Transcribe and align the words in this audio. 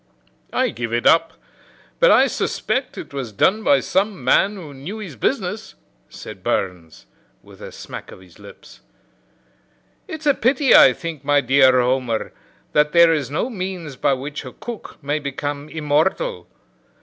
"I 0.51 0.69
give 0.69 0.91
it 0.93 1.05
up; 1.05 1.33
but 1.99 2.09
I 2.09 2.25
suspect 2.25 2.97
it 2.97 3.13
was 3.13 3.31
done 3.31 3.63
by 3.63 3.81
some 3.81 4.23
man 4.23 4.55
who 4.55 4.73
knew 4.73 4.97
his 4.97 5.15
business," 5.15 5.75
said 6.09 6.41
Burns, 6.41 7.05
with 7.43 7.61
a 7.61 7.71
smack 7.71 8.11
of 8.11 8.19
his 8.19 8.39
lips. 8.39 8.81
"It's 10.07 10.25
a 10.25 10.33
pity, 10.33 10.73
I 10.73 10.93
think, 10.93 11.23
my 11.23 11.39
dear 11.39 11.79
Homer, 11.79 12.33
that 12.71 12.93
there 12.93 13.13
is 13.13 13.29
no 13.29 13.47
means 13.47 13.95
by 13.95 14.13
which 14.13 14.43
a 14.43 14.53
cook 14.53 14.97
may 15.03 15.19
become 15.19 15.69
immortal. 15.69 16.47